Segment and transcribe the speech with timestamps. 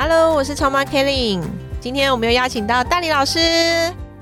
[0.00, 1.42] Hello，我是超妈 Killing。
[1.80, 3.40] 今天我们又邀请到大力老师。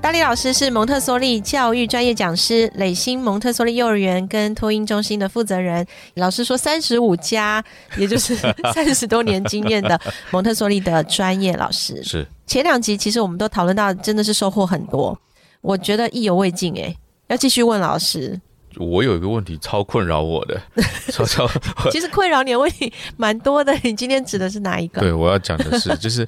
[0.01, 5.85] 大力老师是蒙特梭利教育专业讲师，磊星蒙特梭利幼儿园跟托婴中心的负责人。
[6.15, 7.63] 老师说三十五加，
[7.95, 8.35] 也就是
[8.73, 9.99] 三十多年经验的
[10.31, 12.03] 蒙特梭利的专业老师。
[12.03, 15.15] 是前两集其实我们都讨论到，真的是收获很多，
[15.61, 16.95] 我觉得意犹未尽哎，
[17.27, 18.41] 要继续问老师。
[18.79, 20.61] 我有一个问题超困扰我的，
[21.11, 21.47] 超超。
[21.91, 25.01] 其实困扰你的问题蛮多的，你今天指的是哪一个？
[25.01, 26.27] 对，我要讲的是， 就是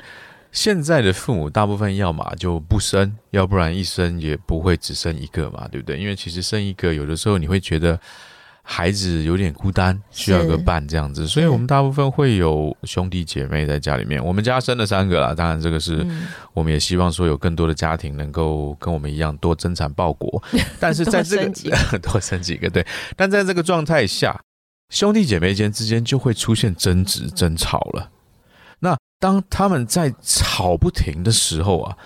[0.51, 5.97] 现在的父母大部分要么就不生，要不然一生也不会只生一个嘛，对不对？
[5.97, 7.99] 因为其实生一个，有的时候你会觉得
[8.71, 14.23] 孩子有点孤单，需要个伴这样子，所以我们大部分会有兄弟姐妹在家里面。
[14.23, 20.43] 我们家生了三个啦，当然这个是、嗯我们也希望说有更多的家庭能够跟我们一样多增产报国，
[20.79, 24.39] 但是在这个多生几个 多生几个对，但在这个状态下，
[24.89, 28.11] 兄弟姐妹间之间就会出现争执、争吵了。
[28.81, 31.97] 那当他们在吵不停的时候啊，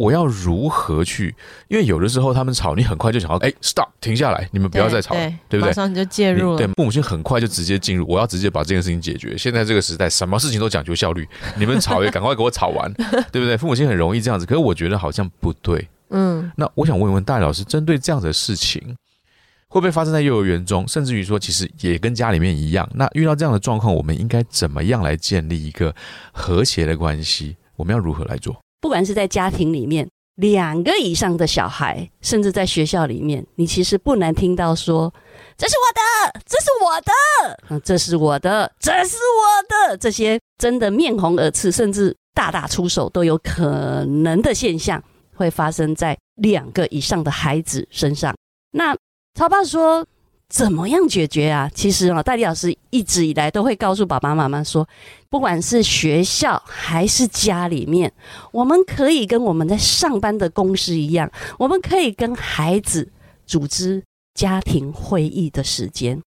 [0.00, 1.34] 我要如何去？
[1.68, 5.68] 因为有的时候他们吵，你很快就想要哎，stop，停下来，你们不要再吵了，对不对？
[5.68, 6.56] 马上你就介入了。
[6.56, 9.36] 对，父母亲很快就直接进入，我要直接把这件事情解决。
[9.36, 11.28] 现在这个时代，什么事情都讲究效率，
[11.58, 12.90] 你们吵也赶快给我吵完，
[13.30, 13.58] 对不对？
[13.58, 15.86] 父母亲很容易这样子，可是我觉得好像不对。
[16.08, 18.96] 嗯，那我想问一问戴老师，针对这样的事情，
[19.68, 22.88] 会不会发生在幼儿园中，甚至于说，其实也跟家里面一样？
[22.94, 25.94] 那遇到这样的状况，我们应该怎么样来建立一个
[26.32, 27.58] 和谐的关系？
[27.76, 28.58] 我们要如何来做？
[28.80, 35.12] 不管是在家庭里面，两个以上的小孩，甚至在学校里面，你其实不难听到说
[35.56, 45.02] ：“这是我的，这是我的，嗯，这是我的，这是我的。”这些真的面红耳赤，甚至大打出手都有可能的现象，
[45.34, 48.34] 会发生在两个以上的孩子身上。
[48.72, 48.96] 那
[49.34, 50.06] 超爸说。
[50.50, 51.70] 怎么样解决啊？
[51.72, 54.86] 其实啊，戴丽老师一直以来都会告诉爸爸妈妈说，
[55.28, 58.12] 不管是学校还是家里面，
[58.50, 63.08] 我们可以跟我们在上班的公司一样，我们可以跟孩子
[63.46, 64.02] 组织
[64.34, 66.20] 家庭会议的时间，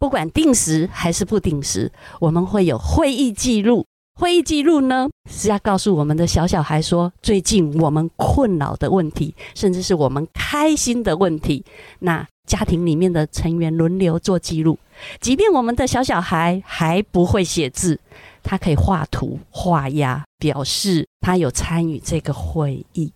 [0.00, 3.86] 不管定时还是不定时，我们会有会议记录。
[4.18, 11.64] 会议记录呢是要告诉我们的小小孩说，最近我们困扰的问题，甚至是我们开心的问题。
[12.00, 14.76] 那家庭里面的成员轮流做记录，
[15.20, 17.96] 即便我们的小小孩还不会写字，
[18.42, 23.12] 他可以画图、画押，表示他有参与这个会议。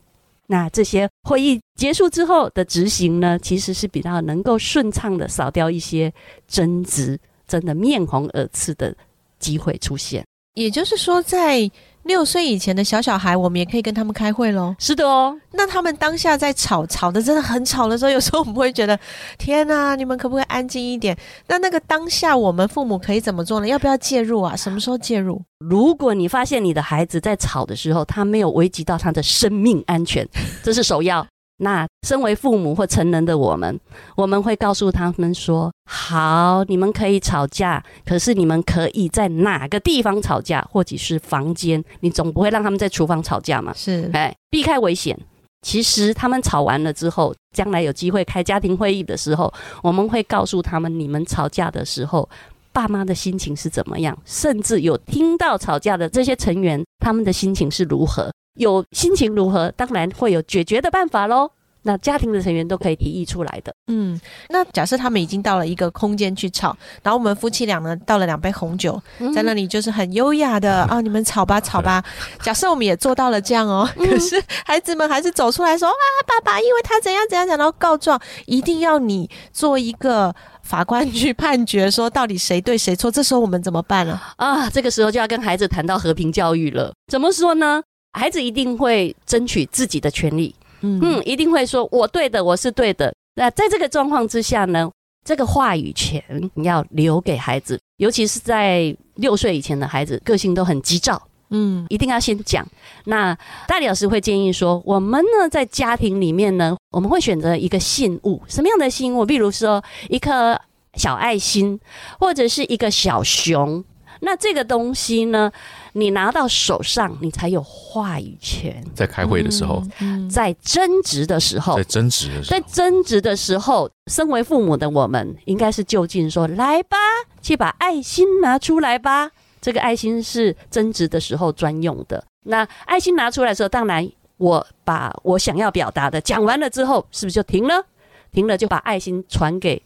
[0.46, 6.12] 那这些会议结束之后的执行呢，其实是比较能够顺畅的扫掉一些
[6.46, 7.18] 争执，
[7.48, 8.94] 真的面红耳赤的
[9.40, 10.24] 机会出现。
[10.54, 11.68] 也就是说，在
[12.04, 14.74] 六岁以前的小小孩，我们也可以跟他们开会喽。
[14.78, 18.96] 是的哦，那他们当下在吵，吵的真的很吵的时候，有时候我们会觉得，
[19.36, 21.16] 天哪，你们可不可以安静一点？
[21.48, 23.66] 那那个当下，我们父母可以怎么做呢？
[23.66, 24.54] 要不要介入啊？
[24.54, 25.42] 什么时候介入？
[25.58, 30.28] 如果你发现你的孩子在吵的时候，他没有危及到他的生命安全，
[30.62, 31.26] 这是首要。
[31.58, 33.78] 那身为父母或成人的我们，
[34.16, 43.72] 我们会告诉他们说：好，你们可以吵架，可是你们可以在哪个地方吵架，或者是房间，你总不会让他们在厨房吵架嘛？
[43.74, 45.18] 是哎，避开危险。
[45.62, 49.50] 其实他们吵完了之后，将来有机会开家庭会议的时候，
[49.82, 52.28] 我们会告诉他们，你们吵架的时候，
[52.72, 58.30] 爸妈的心情是怎么样，甚至有听到吵架的这些成员，他们的心情是如何。
[58.54, 61.50] 有心情如何，当然会有解决的办法喽。
[61.86, 63.70] 那家庭的成员都可以提议出来的。
[63.88, 68.98] 嗯，那假设他们已经到了一个空间去吵，然后我们夫妻俩呢倒了两杯红酒，
[69.34, 72.02] 在那里就是很优雅的 啊，你们吵吧吵吧。
[72.40, 75.92] 假设我们也做到了这样哦，可是孩子们还是走出来说啊，
[76.26, 83.10] 爸爸因为他怎样怎样讲，然后告状，一定要你做一个法官去判决，说到底谁对谁错。
[83.10, 84.18] 这时候我们怎么办呢？
[84.36, 86.94] 啊，这个时候就要跟孩子谈到和平教育了。
[87.12, 87.82] 怎么说呢？
[88.14, 93.12] 孩子一定会争取自己的权利，嗯嗯，一定会说我对的，我是对的。
[93.34, 94.88] 那在这个状况之下呢，
[95.24, 96.22] 这个话语权
[96.54, 101.20] 你要留给孩子，尤其是在六岁以前的孩子，个性都很急躁，
[101.50, 102.64] 嗯一定要先讲。
[103.06, 109.26] 那大理老师会建议说，我们呢在家庭里面呢，我们会选择一个信物，什么样的信物？
[109.26, 110.60] 比如说一颗
[110.94, 111.80] 小爱心，
[112.20, 113.84] 或者是一个小熊。
[114.24, 115.52] 那这个东西呢，
[115.92, 118.82] 你拿到手上，你才有话语权。
[118.94, 126.96] 在开会的时候，嗯，在争执的时候在，争执的时候在，争执的时候，身为父母的我们，应该是就近说：“来吧，
[127.42, 129.30] 去把爱心拿出来吧。”
[129.60, 132.24] 这个爱心是争执的时候专用的。
[132.44, 134.06] 那爱心拿出来的时候，当然
[134.36, 137.84] 我把我想要表达的讲完了之后，是不是就停了？
[138.32, 139.80] 停了就把爱心传给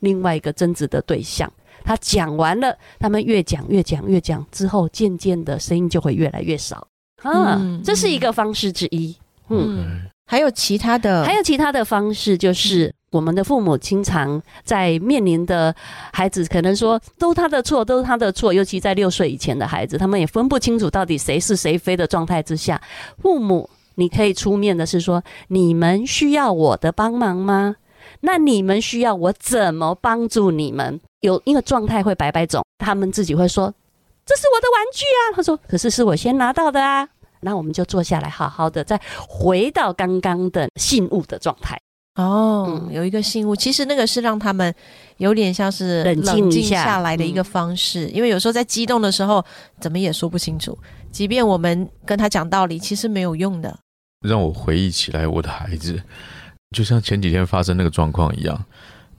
[0.00, 1.50] 另外一个争执的对象。
[1.84, 6.88] 他讲完了，他们越讲越讲越讲之后，渐渐的声音就会越来越少
[7.22, 7.56] 啊。
[7.60, 9.14] 嗯这是一个方式之一。
[9.50, 15.74] 嗯嗯，还有其他的，还有其他的方式，就是我们的父母经常在面临的
[16.12, 22.80] 孩子可能说都他的错，都是他的错，尤其在六岁以前的孩子，他们也分不清楚到底谁是谁非的状态之下，
[23.18, 27.76] 父母你可以出面的是说，你们需要我的帮忙吗？
[28.20, 31.00] 那你们需要我怎么帮助你们？
[31.24, 33.72] 有因为状态会百百种，他们自己会说
[34.24, 37.08] 这是我的玩具啊，他说可是是我先拿到的啊。
[37.40, 41.78] 那我们就坐下来，好好的再回到刚刚的信物的状态。
[42.14, 44.72] 哦，嗯有一个信物，其实那个是让他们
[45.16, 49.44] 有点像是冷静下来的一个方式，因为有时候在激动的时候，
[49.80, 50.78] 怎么也说不清楚，
[51.10, 53.76] 即便我们跟他讲道理，其实没有用的。
[54.26, 56.00] 让我回忆起来我的孩子，
[56.74, 58.64] 就像前几天发生那个状况一样。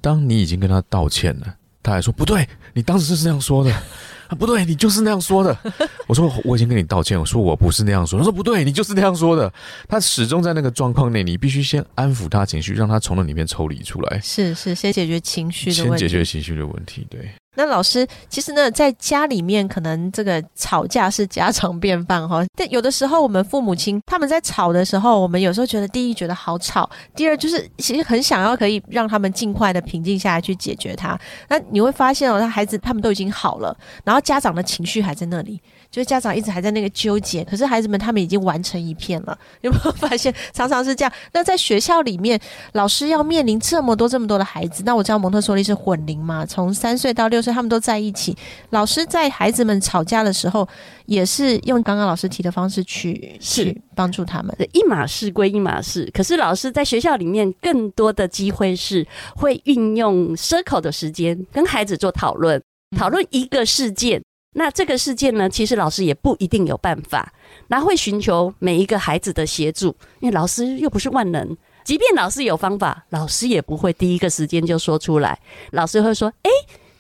[0.02, 3.71] 当你已经跟他道歉了，他还说不对，你当时是这样说的，
[4.27, 5.55] 啊不对，你就是那样说的。
[6.07, 8.17] 我说我已经跟你道歉，我说我不是那样说。
[8.17, 9.51] 他说不对，你就是那样说的。
[9.87, 16.03] 他始终在那个状况内，你必须先安抚他情绪，让他从那里面抽离出来，是是，先解决情绪的先问题。
[16.05, 17.05] 解决情绪的问题。
[17.09, 31.18] 对，那老师，其实呢，在家里面可能这个吵架是家常便饭哈，但有的时候我们父母亲他们在吵的时候，我们有时候觉得第一觉得好吵，第二就是其实很想要可以让他们尽快的平静下来去解决它。
[31.50, 35.60] 那你会发现哦，他孩子他们都已经好了，然后家长的情绪还在那里，
[35.95, 41.12] 就是家长一直还在那个纠结，可是孩子们他们已经完成一片了， 有没有发现常常是这样？
[41.31, 42.38] 那在学校里面，
[42.74, 48.36] 老师要面临这么多这么多的孩子，那我知道蒙特梭利是混龄嘛，从三岁到六岁他们都在一起。
[48.71, 50.68] 老师在孩子们吵架的时候，
[51.06, 54.53] 也是用刚刚老师提的方式去是去帮助他们。
[54.57, 59.07] 对一码事归一码事，可是老师在学校里面更多的机会是
[59.38, 62.62] 会运用 circle 的时间跟孩子做讨论，
[62.97, 64.21] 讨论一个事件。
[64.57, 67.31] 那这个事件呢，其实老师也不一定有办法，
[67.68, 69.88] 那会寻求每一个孩子的协助，
[70.22, 71.56] 因为老师又不是万能。
[71.84, 75.38] 即便老师有方法，老师也不会第一个时间就说出来。
[75.72, 76.50] 老师会说：“诶，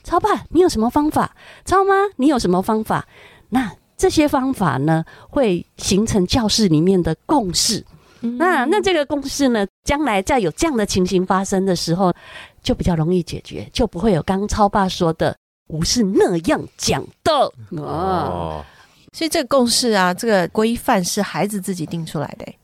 [0.03, 1.33] 超爸，你有什么方法？
[1.63, 3.07] 超妈，你有什么方法？”
[3.49, 7.85] 那这些方法呢，会形成教室里面的共识。
[8.37, 12.13] 那那这个共识呢，将来在有这样的情形发生的时候，
[12.61, 15.35] 就比较容易解决，就不会有刚刚超爸说的
[15.67, 17.31] “不是那样讲的”
[17.77, 17.83] 哦。
[17.83, 18.65] 哦，
[19.13, 22.45] 所以这个共识啊，这个规范是孩子自己定出来的。
[22.45, 22.57] 欸、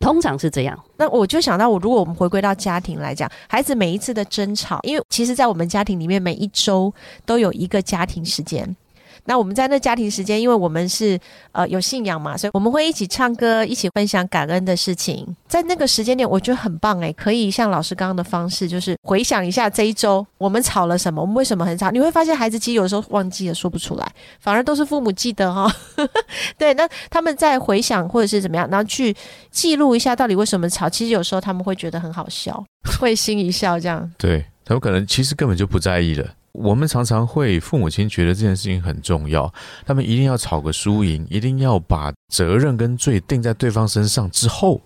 [0.00, 6.92] 通常是这样，那我就想到，我如果我们回归到家庭来讲，孩子每一次的争吵，因为其实，在我们家庭里面，每一周
[7.24, 8.76] 都有一个家庭时间。
[9.24, 11.18] 那我们在那家庭时间，因为我们是
[11.52, 15.26] 呃有信仰嘛，所以我们会一起唱歌，一起分享感恩的事情。
[15.46, 21.90] 在那个时间点，我觉得很棒诶，可以像老师刚刚的方式，就是回想一下这一周我们吵了什么，我们为什么很吵。
[21.90, 25.62] 你会发现，孩子其实有时候忘记了，说不出来，反而都是父母记得哈、
[25.96, 26.08] 哦。
[26.58, 29.14] 对，那他们在回想或者是怎么样，然后去
[29.50, 30.88] 记录一下到底为什么吵。
[30.88, 32.64] 其实有时候他们会觉得很好笑，
[32.98, 34.10] 会心一笑这样。
[34.18, 36.34] 对他们可能其实根本就不在意了。
[36.52, 39.52] 我们常常会父母亲觉得这件事情很重要，
[39.86, 44.80] 他们一定要吵个输赢，一定要把责任跟罪定在对方身上之后，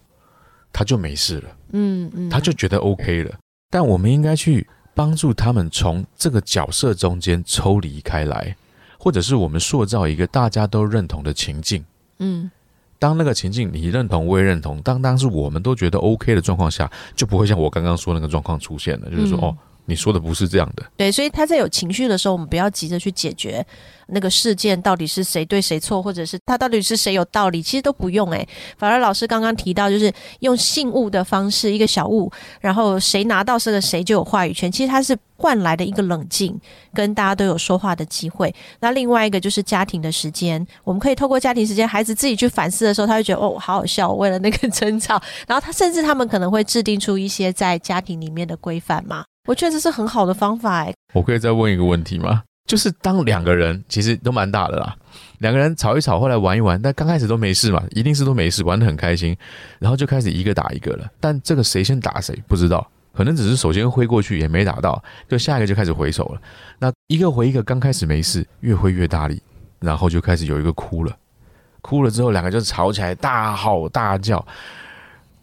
[0.73, 3.35] 他就没事了，嗯嗯，他就觉得 OK 了。
[3.69, 8.57] 但我们应该去帮助他们从这个角色中间抽离开来，
[8.99, 11.85] 或者是我们塑造一个大家都认同的情境。
[12.19, 12.51] 嗯
[12.99, 20.85] 当那个情境你认同，我也认同，当当是我们都觉得 OK 的状况下，就不会像我刚刚说那个状况出现了，就是说、嗯哦，你说的不是这样的。
[20.97, 23.65] 对，所以他在有情绪的时候，我们不要急着去解决
[24.09, 34.71] 那个事件到底是谁对谁错，或者是他到底是谁有道理，其实都不用诶、反而老师刚刚提到，就是用信物的方式，一个小物，然后谁拿到这个谁就有话语权。
[34.71, 36.59] 其实它是换来的一个冷静，
[36.93, 38.55] 跟大家都有说话的机会。
[38.81, 49.25] 那另外一个就是家庭的时间，我们可以透过家庭时间，孩子自己去反思的时候，他会觉得哦，好好笑，为了那个 争吵，然后他甚至他们可能会制定出一些在家庭里面的规范嘛。
[49.47, 52.43] 我觉得这是很好的方法诶、我可以再问一个问题吗？
[52.67, 54.97] 就是当两个人其实都蛮大的啦，
[55.39, 59.37] 两个人吵一吵，后来玩一玩，但刚开始都没事嘛，一定是都没事，玩得很开心，
[59.79, 61.09] 然后就开始一个打一个了。
[61.21, 62.85] 但这个谁先打谁不知道，
[63.15, 66.41] 可能只是首先挥过去也没打到，就下一个就开始回手了。
[66.81, 69.41] 那一个回一个，刚开始没事，越挥越大力，
[69.79, 71.17] 然后就开始有一个哭了，
[71.83, 74.45] 哭了之后两个就吵起来，大吼大叫，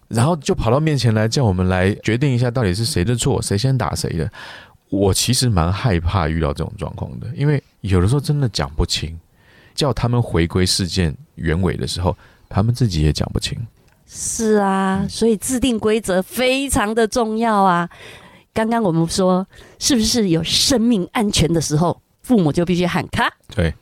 [0.08, 4.30] 然后就跑到面前来叫我们来决定一下到底是谁的错，谁先打谁的。
[4.90, 9.20] 我其实蛮害怕遇到这种状况的，因为有的时候真的讲不清，
[9.74, 12.16] 叫他们回归事件原委的时候，
[12.48, 13.58] 他们自己也讲不清。
[14.06, 17.90] 是啊，所以制定规则非常的重要啊。
[18.54, 19.48] 刚刚我们说，
[19.80, 23.28] 是不是有生命安全的时候，父母就必须喊卡？
[23.56, 23.74] 对，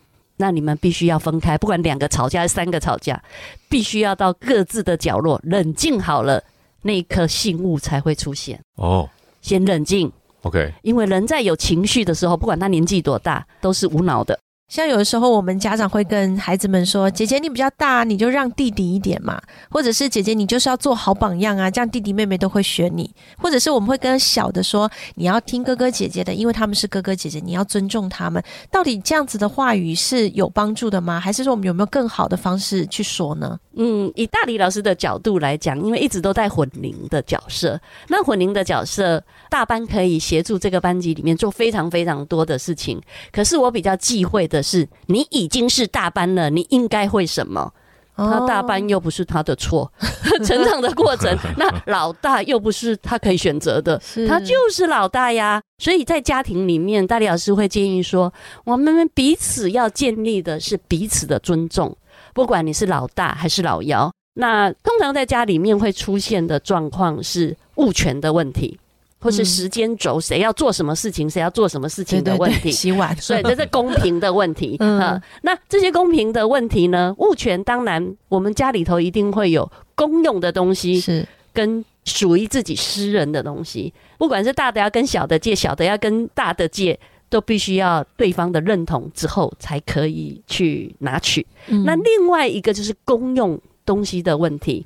[0.41, 3.21] 那你们必须要分开，不管两个吵架还是三个吵架，
[3.69, 6.43] 必须要到各自的角落冷静好了，
[6.81, 8.59] 那一颗信物才会出现。
[8.77, 9.07] 哦
[9.41, 14.39] 先冷静，，OK，因为人在有情绪的时候，不管他年纪多大，都是无脑的。
[14.71, 19.37] 像有的时候，我们家长会跟孩子们说：“姐姐你比较大，你就让弟弟一点嘛，
[19.69, 31.19] 或者是姐姐你就是要做好榜样啊，这样弟弟妹妹都会学你。”或者是我们会跟小的说：“你要听哥哥姐姐的，因为他们是哥哥姐姐，你要尊重他们。”到底这样子的话语是有帮助的吗？
[31.19, 33.59] 还是说我们有没有更好的方式去说呢？
[33.75, 43.01] 嗯，以大理老师的角度来讲，因为一直都在混龄的角色，那混龄的角色，大班可以协助这个班级里面做非常非常多的事情。
[43.33, 47.73] 可是我比较忌讳的是，你已经是大班了，你应该会什么？
[48.13, 49.91] 他大班又不是他的错，
[50.45, 55.59] 成长的过程， 那老大又不是他可以选择的，他就是老大呀。
[55.81, 58.31] 所以在家庭里面，大理老师会建议说，
[58.63, 61.97] 我们彼此要建立的是彼此的尊重，
[62.33, 64.11] 不管你是老大还是老幺。
[64.35, 68.77] 那通常在家里面会出现的状况是物权的问题，
[69.21, 72.71] 或是嗯时间轴，谁要做什么事情，谁要做什么事情的问题。
[72.71, 74.75] 洗碗，所以这是公平的问题。
[74.81, 77.13] 嗯嗯、那这些公平的问题呢？
[77.19, 83.93] 物权当然，我们家里头一定会有公用的东西，是跟属于自己私人的东西。
[84.17, 86.99] 不管是大的要跟小的借，小的要跟大的借，
[87.29, 91.45] 都必须要对方的认同之后才可以去拿取。
[91.67, 94.85] 嗯那另外一个就是公用东西的问题。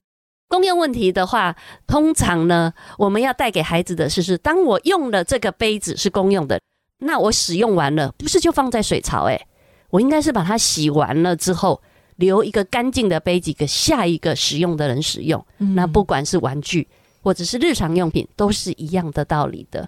[0.55, 1.53] 公用问题的话，
[1.85, 6.61] 通常呢，我们要带给孩子的是，是当我用了这个杯子是公用的，
[6.99, 9.25] 那我使用完了，不是就放在水槽？
[9.25, 9.47] 诶，
[9.89, 11.81] 我应该是把它洗完了之后，
[12.15, 15.45] 留一个干净的杯子给下一个使用的人使用。
[15.59, 16.87] 嗯那不管是玩具
[17.21, 19.85] 或者是日常用品，都是一样的道理的。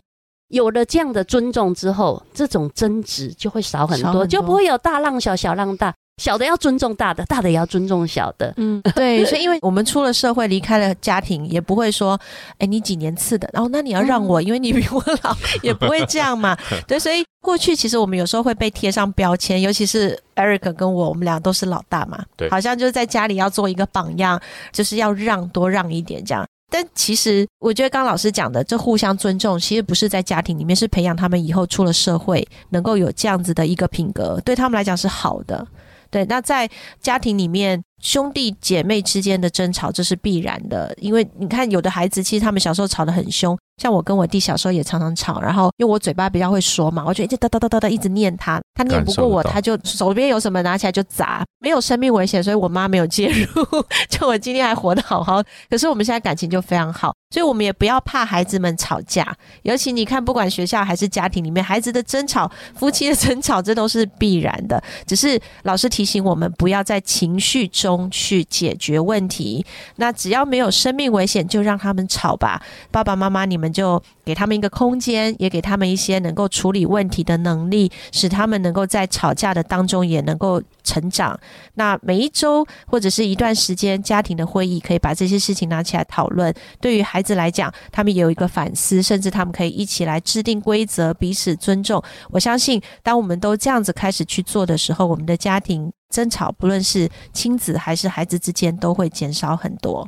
[0.50, 5.96] 有了这样的尊重之后，这种争执就会少很多，少很多就不会有大浪小，小浪大。
[6.18, 8.54] 小的要尊重大的，大的也要尊重小的。
[8.58, 12.20] 嗯，对，所以因为我们出了社会，离开了家庭，也不会说，
[12.58, 16.58] 哎，你几年次的，然后那你要让我，因为你比我老， 也不会这样嘛。
[16.88, 26.44] 对，所以过去其实我们有时候会被贴上标签，尤其是 Eric 跟我，我们俩都是老大嘛，对好像就是在家里要做一个榜样，就是要让多让一点这样。
[26.70, 35.66] 但其实，我觉得刚刚老师讲的，这互相尊重，其实不是在家庭里面，是培养他们以后出了社会，能够有这样子的一个品格，对他们来讲是好的。
[36.10, 53.66] 对，那在家庭里面，兄弟姐妹之间的争吵这是必然的，因为你看，有的孩子其实他们小时候吵得很凶，像我跟我弟小时候也常常吵，然后因为我嘴巴比较会说嘛，我就一直哒哒哒哒哒一直念他，他念不过我，他就手边有什么拿起来就砸，没有生命危险，所以我妈没有介入，
[54.10, 55.42] 就我今天还活得好好。
[55.70, 64.82] 可是我们现在感情就非常好，所以我们也不要怕孩子们吵架，尤其你看，不管学校还是家庭里面，孩子的争吵、夫妻的争吵，这都是必然的。
[65.08, 69.65] 只是老师提醒我们，不要在情绪中去解决问题。
[69.96, 72.62] 那只要没有生命危险，就让他们吵吧。
[72.91, 81.39] 爸爸妈妈，你们就给他们一个空间，也给他们一些能够处理问题的能力，使他们能够在吵架的当中也能够成长。
[81.75, 86.53] 那每一周或者是一段时间，家庭的会议可以把这些事情拿起来讨论。
[86.82, 92.03] 对于孩子来讲，他们也有一个反思，甚至他们可以一起来制定规则，彼此尊重。
[92.32, 100.08] 我相信，当我们都这样子开始去做的时候，我们的家庭争吵，不论是亲子还是孩子之间，都会减少很多。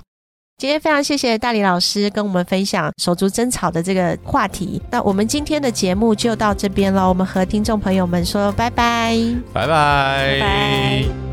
[0.57, 4.81] 今天非常谢谢大理老师跟我们分享手足争吵的这个话题。
[4.91, 9.15] 那我们今天的节目就到这边了，我们和听众朋友们说拜拜。
[9.53, 11.28] 拜拜拜拜